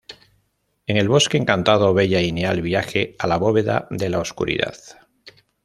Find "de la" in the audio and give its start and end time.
3.91-4.17